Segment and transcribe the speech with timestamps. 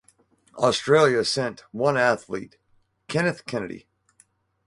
[0.55, 2.57] Australia sent one athlete,
[3.07, 3.87] Kenneth Kennedy.